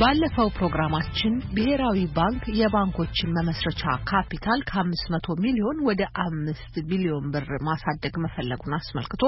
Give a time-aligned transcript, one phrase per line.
[0.00, 8.76] ባለፈው ፕሮግራማችን ብሔራዊ ባንክ የባንኮችን መመስረቻ ካፒታል ከ500 ሚሊዮን ወደ አምስት ቢሊዮን ብር ማሳደግ መፈለጉን
[8.78, 9.22] አስመልክቶ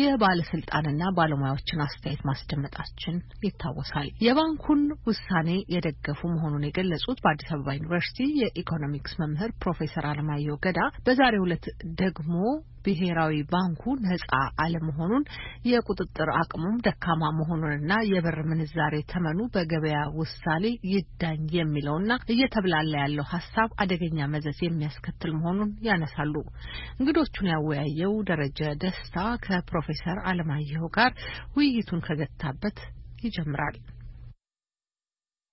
[0.00, 9.52] የባለስልጣንና ባለሙያዎችን አስተያየት ማስደመጣችን ይታወሳል። የባንኩን ውሳኔ የደገፉ መሆኑን የገለጹት በአዲስ አበባ ዩኒቨርሲቲ የኢኮኖሚክስ መምህር
[9.62, 11.66] ፕሮፌሰር አለማየሁ ገዳ በዛሬው ዕለት
[12.02, 12.34] ደግሞ
[12.86, 14.28] ብሔራዊ ባንኩ ነጻ
[14.62, 15.24] አለመሆኑን
[15.70, 22.02] የቁጥጥር አቅሙም ደካማ መሆኑንና የብር ምንዛሬ ተመኑ በገበያ ውሳኔ ይዳኝ የሚለውና
[22.34, 26.34] እየተብላላ ያለው ሀሳብ አደገኛ መዘዝ የሚያስከትል መሆኑን ያነሳሉ።
[26.98, 29.16] እንግዶቹን ያወያየው ደረጀ ደስታ
[29.46, 31.12] ከፕሮፌሰር አለማየሁ ጋር
[31.56, 32.78] ውይይቱን ከገታበት
[33.22, 33.76] ይጀምራል።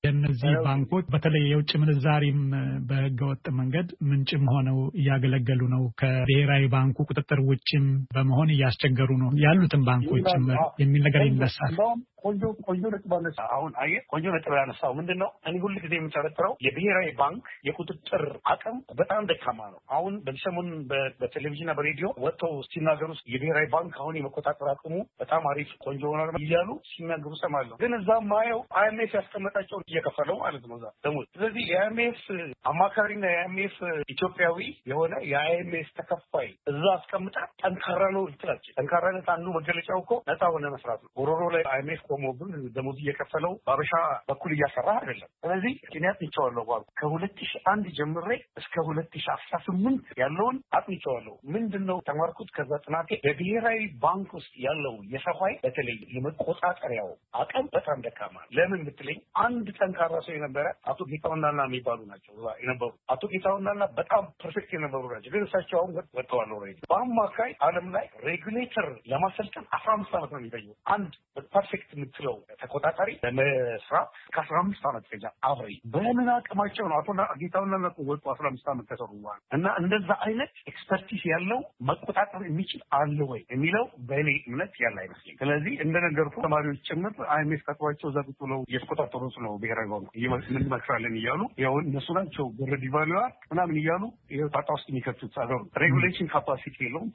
[0.04, 2.40] የእነዚህ ባንኮች በተለይ የውጭ ምንዛሪም
[2.88, 10.26] በህገወጥ መንገድ ምንጭም ሆነው እያገለገሉ ነው። ከብሔራዊ ባንኩ ቁጥጥር ውጭም በመሆን እያስቸገሩ ነው ያሉትን ባንኮች
[10.34, 11.76] ጭምር የሚል ነገር ይነሳል።
[12.24, 15.30] ቆንጆ ቆንጆ ነጥብ አነሳ። አሁን አየህ ቆንጆ ነጥብ ያነሳው ምንድን ነው?
[15.48, 20.42] እኔ ሁል ጊዜ የምጠረጥረው የብሔራዊ ባንክ የቁጥጥር አቅም በጣም ደካማ ነው። አሁን በዚህ
[21.22, 27.34] በቴሌቪዥንና በሬዲዮ ወጥተው ሲናገሩ የብሔራዊ ባንክ አሁን የመቆጣጠር አቅሙ በጣም አሪፍ ቆንጆ ሆኗል እያሉ ሲናገሩ
[27.44, 32.22] ሰማለሁ። ግን እዛ ማየው አይኤምኤፍ ያስቀመጣቸውን እየከፈለው ማለት ነው እዛ ደግሞ። ስለዚህ የአይኤምኤፍ
[32.72, 33.78] አማካሪና የአይኤምኤፍ
[34.14, 34.58] ኢትዮጵያዊ
[34.92, 41.00] የሆነ የአይኤምኤፍ ተከፋይ እዛ አስቀምጣ ጠንካራ ነው ልትላች። ጠንካራነት አንዱ መገለጫው እኮ ነፃ ሆነ መስራት
[41.04, 43.92] ነው። ጎሮሮ ላይ አይኤምኤፍ ቆሞብን ደሞዝ እየከፈለው በአበሻ
[44.30, 48.30] በኩል እያሰራ አይደለም። ስለዚህ ምክንያት ይቸዋለሁ ባንኩ ከሁለት ሺ አንድ ጀምሬ
[48.62, 54.54] እስከ ሁለት ሺ አስራ ስምንት ያለውን አጥንቸዋለሁ። ምንድን ነው ተማርኩት ከዛ ጥናቴ በብሔራዊ ባንክ ውስጥ
[54.66, 57.10] ያለው የሰው ኃይል በተለይ የመቆጣጠሪያው
[57.42, 62.34] አቅም በጣም ደካማ። ለምን ብትለኝ አንድ ጠንካራ ሰው የነበረ አቶ ጌታውናና የሚባሉ ናቸው
[62.64, 66.50] የነበሩ። አቶ ጌታውናና በጣም perfect የነበሩ ናቸው። ግን እሳቸው አሁን ወጥተዋል።
[66.90, 71.14] በአማካይ ዓለም ላይ regulator ለማሰልጠን አስራ አምስት ዓመት ነው የሚጠየው አንድ
[71.54, 77.10] perfect የምትለው ተቆጣጣሪ ለመስራት ከአስራ አምስት ዓመት ገዛ አብሬ በምን አቅማቸው ነው አቶ
[77.42, 77.76] ጌታውና
[78.10, 79.12] ወጡ አስራ አምስት ዓመት ከሰሩ
[79.52, 81.60] እና እንደዛ አይነት expertise ያለው
[81.90, 88.10] መቆጣጠር የሚችል አለ ወይ የሚለው በእኔ እምነት ያለ አይመስለኝ። ስለዚህ እንደነገርኩ ተማሪዎች ጭምር IMF ቀጥሯቸው
[88.12, 90.10] እዛ ቁጭ እየተቆጣጠሩት ነው። ብሔራዊ ባንኩ
[90.56, 94.04] እንመክራለን እያሉ ያው እነሱ ናቸው ብር devalue አርጉ ምናምን እያሉ
[94.56, 97.10] ጣጣ ውስጥ የሚከቱት አገሩ regulation capacity የለውም።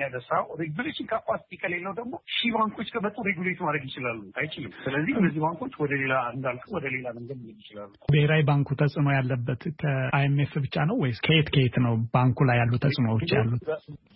[0.00, 5.74] ያደሳው regulation capacity ከሌለው ደግሞ ሺህ ባንኮች ከመጡ regulate ማድረግ ይችላሉ አይችልም። ስለዚህ እነዚህ ባንኮች
[5.82, 10.76] ወደ ሌላ እንዳልኩ ወደ ሌላ መንገድ ሊሄድ ይችላሉ። ብሔራዊ ባንኩ ተጽዕኖ ያለበት ከ IMF ብቻ
[10.90, 13.62] ነው ወይስ ከየት ከየት ነው ባንኩ ላይ ያሉ ተጽዕኖዎች ያሉት?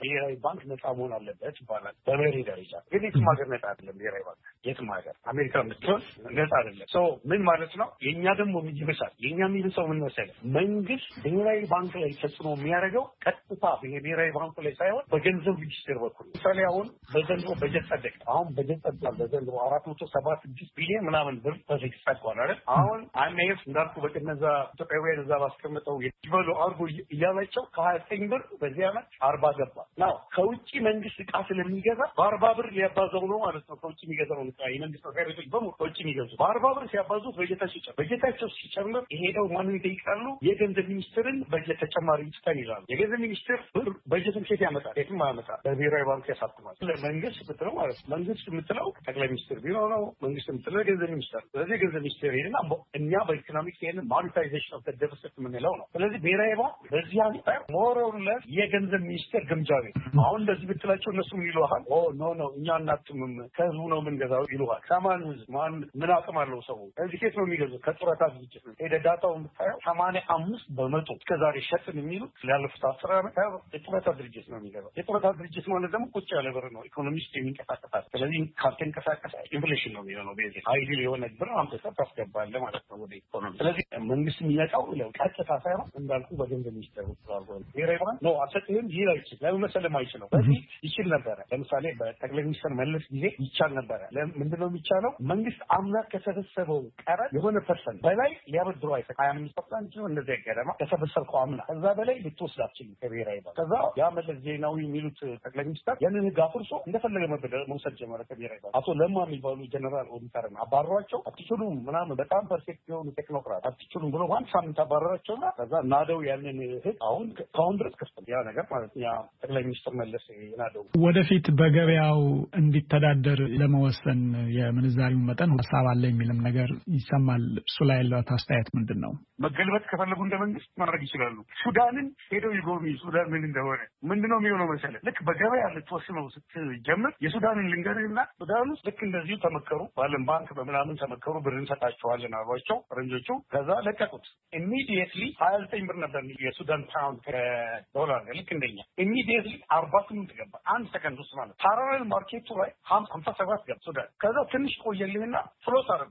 [0.01, 4.23] ብሔራዊ ባንክ ነጻ መሆን አለበት ይባላል በ theory ደረጃ። ግን የትም ሀገር ነጻ አይደለም ብሔራዊ
[4.29, 6.01] ባንክ የትም ሀገር አሜሪካ ምትሆን
[6.39, 7.89] ነጻ አይደለም። ሰው ምን ማለት ነው?
[8.07, 10.37] የእኛ ደግሞ ይብሳል። የእኛ የሚብሰው ምን መሰለህ?
[10.59, 13.65] መንግስት ብሔራዊ ባንክ ላይ ተጽዕኖ የሚያደርገው ቀጥታ
[13.99, 19.15] ብሔራዊ ባንኩ ላይ ሳይሆን በገንዘብ ሚኒስቴር በኩል ምሳሌ አሁን በዘንድሮ በጀት ጸደቅ አሁን በጀት ጸድቋል።
[19.21, 22.59] በዘንድሮ አራት መቶ ሰባ ስድስት ቢሊዮን ምናምን ብር በፊት ጸድቋል አይደል?
[22.75, 24.43] አሁን አይኤምኤፍ እንዳልኩ በቅነዛ
[24.75, 26.81] ኢትዮጵያውያን እዛ ባስቀምጠው ይበሉ አርጎ
[27.15, 32.69] እያላቸው ከሀያ ዘጠኝ ብር በዚህ ዓመት አርባ ገባ ናው ከውጭ መንግስት እቃ ስለሚገዛ በአርባ ብር
[32.77, 36.87] ሊያባዘው ነው ማለት ነው። ከውጭ የሚገዛውን እቃ የመንግስት መስሪያ ቤቶች በሙሉ ከውጭ የሚገዙ በአርባ ብር
[36.93, 40.25] ሲያባዙት በጀታቸው ይጨምር በጀታቸው ሲጨምር ሄደው ማንን ይጠይቃሉ?
[40.49, 44.95] የገንዘብ ሚኒስትርን በጀት ተጨማሪ ይስጠን ይላሉ። የገንዘብ ሚኒስትር ብር በጀትን ከየት ያመጣል?
[45.01, 46.77] የትም ያመጣል። በብሔራዊ ባንክ ያሳትማል።
[47.07, 51.75] መንግስት ምትለው ማለት ነው። መንግስት የምትለው ጠቅላይ ሚኒስትር ቢሮ ነው። መንግስት የምትለው የገንዘብ ሚኒስትር። ስለዚህ
[51.77, 52.57] የገንዘብ ሚኒስትር ሄድና
[52.99, 58.16] እኛ በኢኮኖሚክስ ይህንን monetization of deficit የምንለው ነው። ስለዚህ ብሔራዊ ባንክ በዚህ አንጻር more or
[58.16, 61.83] less የገንዘብ ሚኒስቴር ግምጃ ቤት አሁን እንደዚህ ብትላቸው እነሱ ይሉሃል፣
[62.21, 66.79] no no እኛ እናትምም ከህዝቡ ነው የምንገዛው ይሉሃል። ከማን ህዝብ ማን ምን አቅም አለው ሰው?
[67.05, 67.81] እዚህ ኬት ነው የሚገዙት?
[67.87, 73.11] ከጡረታ ድርጅት ነው። ሄደ data ው የምታየው ሰማንያ አምስት በመቶ እስከዛሬ ሸጥን የሚሉት ላለፉት አስር
[73.19, 73.37] ዓመት
[73.75, 78.05] የጡረታ ድርጅት ነው የሚገዛው። የጡረታ ድርጅት ማለት ደግሞ ቁጭ ያለ ብር ነው፣ ኢኮኖሚ ውስጥ የማይንቀሳቀስ።
[78.13, 83.55] ስለዚህ ካልተንቀሳቀሰ inflation ነው የሚሆነው። basically idle የሆነ ብር አምጥተህ ታስገባለህ ማለት ነው ወደ ኢኮኖሚ።
[83.61, 84.85] ስለዚህ መንግስት የሚመጣው
[85.19, 87.27] ቀጥታ ሳይሆን እንዳልኩ በገንዘብ ሚኒስቴር ውስጥ
[87.71, 92.73] ብሔራዊ ባንክ ነው አልሰጥህም ይል አይችል ለምን መሰለህ አይችለው በፊት ይችል ነበረ። ለምሳሌ በጠቅላይ ሚኒስትር
[92.81, 94.01] መለስ ጊዜ ይቻል ነበረ።
[94.41, 95.13] ምንድነው የሚቻለው?
[95.33, 100.71] መንግስት አምና ከሰበሰበው ቀረጥ የሆነ percent በላይ ሊያበድሮ አይሰጥ ሀያ አምስት percent ሲሆን እንደዚያ ገደማ
[100.81, 105.97] ከሰበሰብከው አምና ከዛ በላይ ልትወስድ አትችልም ከብሔራዊ ባንክ። ከዛ ያ መለስ ዜናዊ የሚሉት ጠቅላይ ሚኒስትር
[106.05, 107.25] ያንን ህግ አፍርሶ እንደፈለገ
[107.71, 112.85] መውሰድ ጀመረ ከብሔራዊ ባንክ። አቶ ለማ የሚባሉ general auditor ን አባረሯቸው። አትችሉም ምናምን በጣም perfect
[112.91, 118.27] የሆኑ technocrat አትችሉም ብሎ በአንድ ሳምንት አባረራቸውና ከዛ ናደው ያንን ህግ አሁን ከአሁን ድረስ ከፍተ
[118.29, 119.11] ያ ነገር ማለት ያ
[119.43, 120.25] ጠቅላይ ሚኒስትር መለስ
[120.61, 122.21] ናደው ወደፊት በገበያው
[122.61, 124.23] እንዲተዳደር ለመወሰን
[124.59, 129.13] የምንዛሪውን መጠን ሀሳብ አለ የሚልም ነገር ይሰማል። እሱ ላይ ያለው አስተያየት ምንድን ነው?
[129.45, 133.81] መገልበጥ ከፈለጉ እንደ መንግስት ማድረግ ይችላሉ። ሱዳንን ሄደው ይጎብኙ። ሱዳን ምን እንደሆነ
[134.11, 135.01] ምንድን ነው የሚሆነው መሰለህ?
[135.09, 140.97] ልክ በገበያ ልትወስነው ስትጀምር የሱዳንን ልንገርህና ሱዳን ውስጥ ልክ እንደዚሁ ተመ ተመከሩ፣ በዓለም ባንክ በምናምን
[141.01, 148.21] ተመከሩ፣ ብር እንሰጣቸዋለን አሏቸው ፈረንጆቹ። ከዛ ለቀቁት። immediately ሀያ ዘጠኝ ብር ነበር የሱዳን ፓውንድ ከዶላር
[148.39, 153.27] ልክ እንደኛ። immediately አርባ ስምንት ገባ አንድ ሰከንድ ውስጥ ማለት parallel market ኡ ላይ ሀምሳ
[153.41, 155.37] ሰባት ገባ ሱዳን። ከዛ ትንሽ ቆየልህና
[155.67, 156.11] float አረግ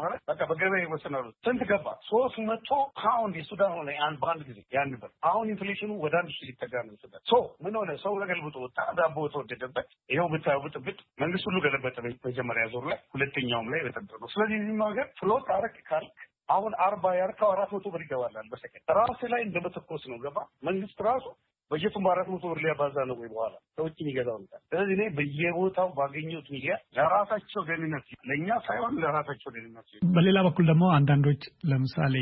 [0.00, 1.86] ማለት በቃ በገበያ ይወሰናሉ። ስንት ገባ?
[2.10, 2.68] ሶስት መቶ
[3.00, 6.74] ፓውንድ የሱዳን ሆነ አንድ በአንድ ጊዜ ያን ብር። አሁን inflation ኑ ወደ አንድ ሺህ ሊጠጋ
[6.86, 7.34] ነው ሱዳን። so
[7.64, 7.90] ምን ሆነ?
[8.04, 11.96] ሰው ለገልብጦ ወጣ፣ ዳቦ ተወደደበት። ይኸው ብታየው ብጥብጥ መንግስት ሁሉ ገለበጠ።
[12.28, 16.16] መጀመሪያ ዞር ላይ ሁለተኛውም ላይ በጠበጥ ነው። ስለዚህ እዚህም ሀገር float አረግ ካልክ
[16.48, 20.38] አሁን አርባ ያርከው አራት መቶ ብር ይገባላል በሰከንድ ራስ ላይ እንደመተኮስ ነው። ገባ
[20.68, 21.26] መንግስት ራሱ
[21.70, 26.46] በጀቱን በአራት መቶ ብር ሊያባዛ ነው ወይ በኋላ ሰዎች የሚገዛው ነበር። ስለዚህ እኔ በየቦታው ባገኘሁት
[26.54, 32.14] ሚዲያ ለራሳቸው ደህንነት ለእኛ ሳይሆን ለራሳቸው ደህንነት። በሌላ በኩል ደግሞ አንዳንዶች ለምሳሌ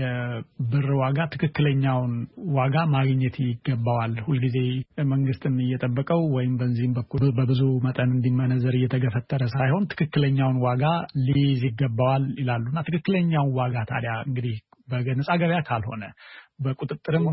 [0.00, 2.14] የብር ዋጋ ትክክለኛውን
[2.56, 4.58] ዋጋ ማግኘት ይገባዋል፣ ሁልጊዜ
[5.12, 10.82] መንግስትም እየጠበቀው ወይም በዚህም በኩል በብዙ መጠን እንዲመነዘር እየተገፈተረ ሳይሆን ትክክለኛውን ዋጋ
[11.26, 14.56] ሊይዝ ይገባዋል ይላሉና ትክክለኛውን ዋጋ ታዲያ እንግዲህ
[14.88, 16.04] በነጻ ገበያ ካልሆነ
[16.60, 17.24] በቁጥጥርም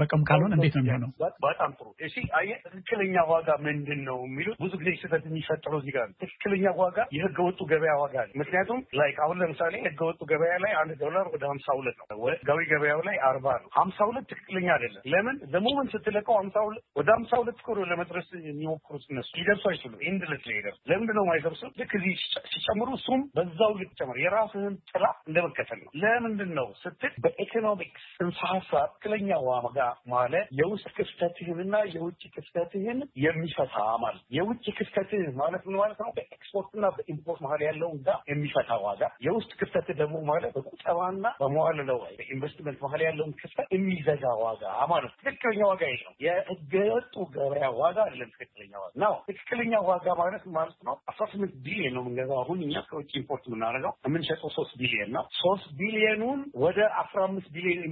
[0.00, 1.10] በቀም ካልሆነ እንዴት ነው የሚሆነው?
[1.44, 6.08] በጣም ጥሩ። እሺ አየህ፣ ትክክለኛ ዋጋ ምንድን ነው የሚሉት ብዙ ጊዜ ስህተት የሚፈጠረው እዚህ ጋር
[6.22, 10.74] ትክክለኛ ዋጋ የህገ ወጡ ገበያ ዋጋ ነው። ምክንያቱም like አሁን ለምሳሌ ህገ ወጡ ገበያ ላይ
[10.82, 15.02] አንድ ዶላር ወደ ሀምሳ ሁለት ነው፣ ህጋዊ ገበያው ላይ አርባ ነው። ሀምሳ ሁለት ትክክለኛ አይደለም።
[15.14, 20.00] ለምን the moment ስትለቀው ሀምሳ ሁለት ወደ ሀምሳ ሁለት ኮሮ ለመድረስ የሚሞክሩት እነሱ ሊደርሱ አይችሉም።
[20.08, 20.58] endlessly
[20.90, 21.62] ለምንድን ነው የማይደርሱ?
[21.80, 22.14] ልክ እዚህ
[22.52, 28.04] ሲጨምሩ እሱም በዛው ልክ ጨምር። የራስህን ጥላ እንደመከተል ነው። ለምንድን ነው ስትል በኢኮኖሚክስ
[28.52, 29.78] ሀሳብ ትክክለኛ ዋጋ
[30.12, 36.10] ማለት የውስጥ ክፍተትህንና የውጭ ክፍተትህን የሚፈታ ማለት የውጭ ክፍተትህ ማለት ምን ማለት ነው?
[36.16, 41.26] በ export ና በ import መሀል ያለውን gap የሚፈታ ዋጋ። የውስጥ ክፍተትህ ደግሞ ማለት በቁጠባና
[41.42, 44.62] በመዋለ ንዋይ በኢንቨስትመንት መሀል ያለውን ክፍተት የሚዘጋ ዋጋ
[44.92, 50.44] ማለት ትክክለኛ ዋጋ ይሄ ነው። የህገወጡ ገበያ ዋጋ አይደለም ትክክለኛ ዋጋ ነው። ትክክለኛ ዋጋ ማለት
[50.56, 55.10] ማለት ነው አስራ ስምንት ቢሊዮን ነው የምንገዛው አሁን እኛ ከውጭ import የምናደርገው የምንሸጠው ሶስት ቢሊዮን
[55.16, 57.82] ነው። ሶስት ቢሊዮኑን ወደ አስራ አምስት ቢሊዮን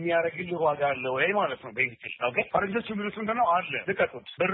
[0.51, 4.53] የሚያደርግልህ ዋጋ አለ ወይ ማለት ነው። basically okay። ፈረንጆች የሚሉት ምንድን ነው አለ ልቀቁት። ብር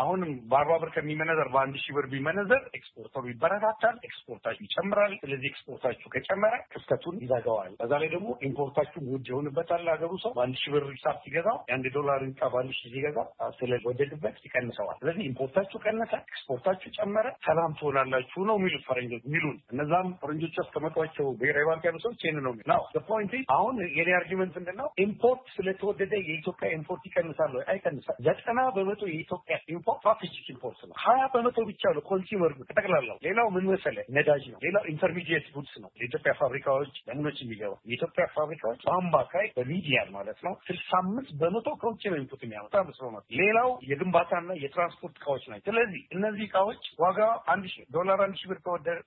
[0.00, 6.08] አሁንም በአርባ ብር ከሚመነዘር በአንድ ሺህ ብር ቢመነዘር exporter ኡ ይበረታታል፣ ኤክስፖርታችሁ ይጨምራል። ስለዚህ ኤክስፖርታችሁ
[6.14, 10.84] ከጨመረ ክፍተቱን ይዘጋዋል። በዛ ላይ ደግሞ import አችሁ ውድ ይሆንበታል። ሀገሩ ሰው በአንድ ሺህ ብር
[10.92, 13.18] ሂሳብ ሲገዛው የአንድ ዶላር ዕቃ በአንድ ሺህ ሲገዛ
[13.60, 20.08] ስለወደድበት ይቀንሰዋል። ስለዚህ import አችሁ ቀነሰ፣ ኤክስፖርታችሁ ጨመረ፣ ሰላም ትሆናላችሁ ነው የሚሉት ፈረንጆች የሚሉን። እነዛም
[20.20, 22.68] ፈረንጆች ያስቀመጧቸው ብሔራዊ ባንክ ያሉ ሰዎች ይህን ነው የሚሉት።
[23.52, 27.64] አሁን የኔ argument ምንድን ነው import ስለተወደደ የኢትዮጵያ import ይቀንሳል ወይ?
[27.72, 33.16] አይቀንሳል። ዘጠና በመቶ የኢትዮጵያ import strategic import ነው። ሀያ በመቶ ብቻ ነው consumer good ጠቅላላው።
[33.26, 38.80] ሌላው ምን መሰለህ ነዳጅ ነው። ሌላው intermediate goods ነው። የኢትዮጵያ ፋብሪካዎች ለምኖች የሚገባ የኢትዮጵያ ፋብሪካዎች
[38.86, 44.50] በአማካይ በ median ማለት ነው ስልሳ አምስት በመቶ ከውጭ input የሚያመጣ ምስሎ ነው። ሌላው የግንባታና
[44.62, 47.20] የትራንስፖርት እቃዎች ናቸው። ስለዚህ እነዚህ እቃዎች ዋጋ
[47.52, 48.58] አንድ ሺህ ዶላር አንድ ሺህ ብር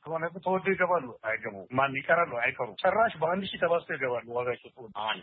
[0.03, 2.31] ከሆነ ተወደው ይገባሉ። አይገቡ ማን ይቀራሉ?
[2.43, 4.71] አይቀሩም። ጭራሽ በአንድ ሺህ ተባዝተው ይገባሉ። ዋጋቸው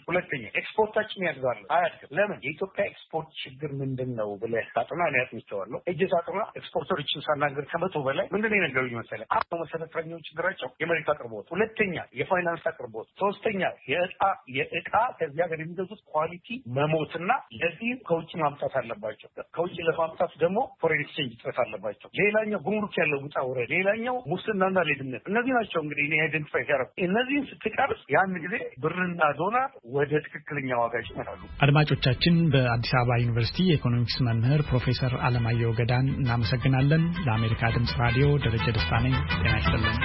[0.09, 2.39] ሁለተኛ ኤክስፖርታችን ያድጋሉ። አያድግም። ለምን?
[2.45, 8.03] የኢትዮጵያ ኤክስፖርት ችግር ምንድን ነው ብለህ ሳጥና እኔ አጥንቼዋለሁ። እጅ ሳጥና exporter ኦችን ሳናገር ከመቶ
[8.07, 9.27] በላይ ምንድን ነው የነገሩኝ መሰለህ?
[9.37, 14.21] አቶ መሰረታኛው ችግራቸው የመሬት አቅርቦት፣ ሁለተኛ የፋይናንስ አቅርቦት፣ ሶስተኛ የእቃ
[14.59, 17.31] የእቃ ከዚህ ሀገር የሚገዙት quality መሞትና
[17.61, 23.37] ለዚህም ከውጭ ማምጣት አለባቸው። ከውጭ ለማምጣት ደግሞ foreign exchange ጥረት አለባቸው። ሌላኛው ጉምሩክ ያለው ውጣ
[23.49, 29.69] ውረድ፣ ሌላኛው ሙስናና ሌብነት። እነዚህ ናቸው እንግዲህ identify ያደረኩ። እነዚህን ስትቀርስ ያን ጊዜ ብርና ዶላር
[29.93, 30.13] ወደ
[30.61, 37.95] ትክክለኛ ዋጋ ይጨምራሉ። አድማጮቻችን በአዲስ አበባ ዩኒቨርሲቲ የኢኮኖሚክስ መምህር ፕሮፌሰር አለማየሁ ገዳን እናመሰግናለን። ለአሜሪካ ድምፅ
[38.03, 39.97] ራዲዮ ደረጀ ደስታ ነኝ። ጤና ይስጥልን።